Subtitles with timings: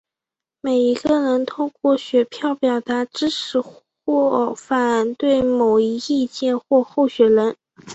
[0.61, 3.61] 每一个人通过选票表达支持
[4.03, 7.55] 或反对某一意见或候选人。